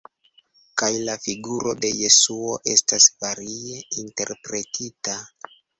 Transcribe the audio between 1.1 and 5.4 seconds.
figuro de Jesuo estas varie interpretita.